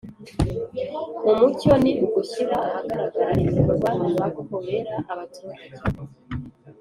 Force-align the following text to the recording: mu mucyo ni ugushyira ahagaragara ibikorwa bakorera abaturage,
mu 1.23 1.33
mucyo 1.39 1.71
ni 1.83 1.91
ugushyira 2.05 2.55
ahagaragara 2.67 3.31
ibikorwa 3.41 3.89
bakorera 4.19 4.93
abaturage, 5.11 5.79